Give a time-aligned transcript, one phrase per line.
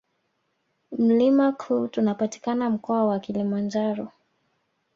[0.97, 4.11] mlima klute unapatikana mkoa wa kilimanjaro